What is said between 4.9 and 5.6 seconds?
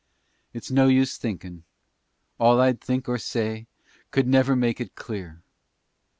clear.